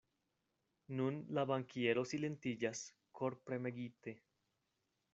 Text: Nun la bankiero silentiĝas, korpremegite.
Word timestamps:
Nun 0.99 1.19
la 1.39 1.43
bankiero 1.51 2.05
silentiĝas, 2.13 2.83
korpremegite. 3.21 4.19